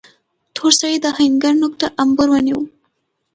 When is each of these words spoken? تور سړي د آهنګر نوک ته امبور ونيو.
تور 0.55 0.71
سړي 0.79 0.97
د 1.01 1.05
آهنګر 1.13 1.53
نوک 1.61 1.73
ته 1.81 1.87
امبور 2.01 2.27
ونيو. 2.31 2.59